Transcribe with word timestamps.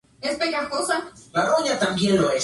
La 0.23 0.31
fachada 0.31 0.45
menos 0.45 0.61
importante 0.63 1.11
se 1.15 1.23
encontraba 1.27 1.55
orientada 1.59 1.93
hacia 1.93 2.09
el 2.09 2.17
río. 2.17 2.31